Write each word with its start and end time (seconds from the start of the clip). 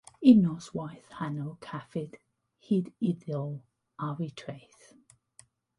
Y 0.29 0.31
noswaith 0.43 1.11
honno 1.17 1.51
cafwyd 1.67 2.17
hyd 2.69 2.91
iddo 3.11 3.45
ar 4.09 4.27
y 4.31 4.33
traeth. 4.43 4.93